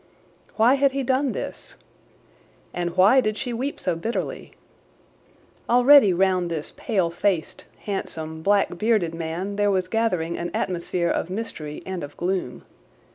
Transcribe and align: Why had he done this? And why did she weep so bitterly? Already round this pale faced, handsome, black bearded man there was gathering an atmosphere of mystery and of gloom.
Why 0.55 0.73
had 0.77 0.93
he 0.93 1.03
done 1.03 1.31
this? 1.31 1.75
And 2.73 2.97
why 2.97 3.21
did 3.21 3.37
she 3.37 3.53
weep 3.53 3.79
so 3.79 3.95
bitterly? 3.95 4.53
Already 5.69 6.11
round 6.11 6.49
this 6.49 6.73
pale 6.75 7.11
faced, 7.11 7.65
handsome, 7.81 8.41
black 8.41 8.79
bearded 8.79 9.13
man 9.13 9.57
there 9.57 9.69
was 9.69 9.87
gathering 9.87 10.39
an 10.39 10.49
atmosphere 10.55 11.09
of 11.11 11.29
mystery 11.29 11.83
and 11.85 12.03
of 12.03 12.17
gloom. 12.17 12.63